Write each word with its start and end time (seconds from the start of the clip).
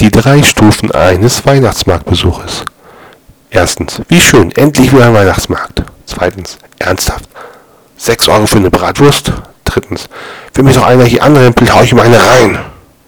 Die 0.00 0.10
drei 0.10 0.42
Stufen 0.42 0.90
eines 0.90 1.46
Weihnachtsmarktbesuches. 1.46 2.64
Erstens, 3.50 4.02
wie 4.08 4.20
schön, 4.20 4.50
endlich 4.52 4.92
wieder 4.92 5.06
ein 5.06 5.14
Weihnachtsmarkt. 5.14 5.84
Zweitens, 6.04 6.58
ernsthaft, 6.80 7.28
6 7.96 8.28
Euro 8.28 8.46
für 8.46 8.56
eine 8.56 8.70
Bratwurst. 8.70 9.32
Drittens, 9.64 10.08
will 10.54 10.64
mich 10.64 10.74
doch 10.74 10.84
einer 10.84 11.04
hier 11.04 11.22
anrempeln, 11.22 11.72
hau 11.72 11.82
ich 11.82 11.92
ihm 11.92 12.00
eine 12.00 12.18
rein. 12.18 12.58